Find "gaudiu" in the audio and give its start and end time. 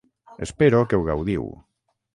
1.11-1.47